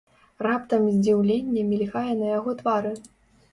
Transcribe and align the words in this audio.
Раптам 0.45 0.87
здзіўленне 0.95 1.67
мільгае 1.69 2.17
на 2.25 2.33
яго 2.37 2.57
твары. 2.65 2.97